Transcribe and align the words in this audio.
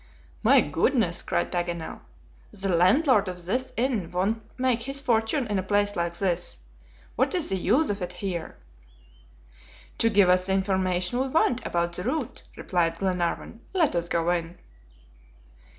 "My 0.41 0.61
goodness!" 0.61 1.21
cried 1.21 1.51
Paganel, 1.51 1.99
"the 2.51 2.69
landlord 2.69 3.27
of 3.27 3.45
this 3.45 3.71
inn 3.77 4.09
won't 4.09 4.41
make 4.59 4.81
his 4.81 4.99
fortune 4.99 5.45
in 5.45 5.59
a 5.59 5.61
place 5.61 5.95
like 5.95 6.17
this. 6.17 6.57
What 7.15 7.35
is 7.35 7.49
the 7.49 7.55
use 7.55 7.91
of 7.91 8.01
it 8.01 8.13
here?" 8.13 8.57
"To 9.99 10.09
give 10.09 10.27
us 10.27 10.47
the 10.47 10.53
information 10.53 11.19
we 11.19 11.27
want 11.27 11.63
about 11.67 11.93
the 11.93 12.03
route," 12.03 12.41
replied 12.57 12.97
Glenarvan. 12.97 13.61
"Let 13.73 13.93
us 13.95 14.09
go 14.09 14.31
in." 14.31 14.57